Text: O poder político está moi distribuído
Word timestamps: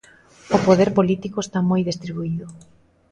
O 0.55 0.57
poder 0.67 0.89
político 0.97 1.37
está 1.41 1.59
moi 1.69 1.81
distribuído 1.89 2.45